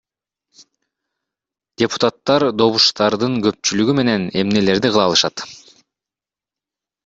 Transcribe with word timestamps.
Депутаттар 1.81 2.47
добуштардын 2.63 3.37
көпчүлүгү 3.49 3.97
менен 4.03 4.27
эмнелерди 4.45 4.95
кыла 4.97 5.07
алышат? 5.11 5.49